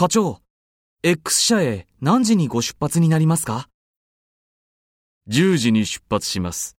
[0.00, 0.40] 課長、
[1.02, 3.68] X 社へ何時にご出発になりますか
[5.28, 6.78] ?10 時に出発します。